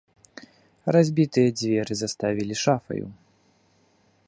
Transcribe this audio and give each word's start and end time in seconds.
Разбітыя 0.95 1.47
дзверы 1.59 1.93
заставілі 2.01 2.53
шафаю. 2.65 3.05